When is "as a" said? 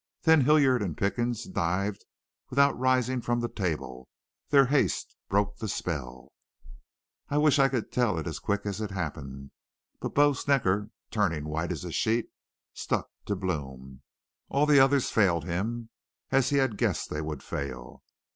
11.71-11.91